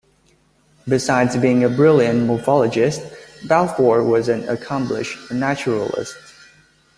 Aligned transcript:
Besides 0.89 1.37
being 1.37 1.63
a 1.63 1.69
brilliant 1.69 2.27
morphologist, 2.27 3.01
Balfour 3.47 4.03
was 4.03 4.29
an 4.29 4.49
accomplished 4.49 5.29
naturalist. 5.31 6.17